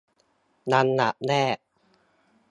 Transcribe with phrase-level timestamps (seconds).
[0.71, 1.57] อันดับแรก